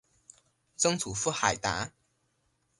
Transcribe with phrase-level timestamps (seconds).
[0.77, 1.91] 曾祖父海达。